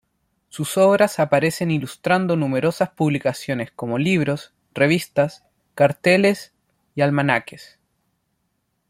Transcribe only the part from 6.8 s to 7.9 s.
y almanaques.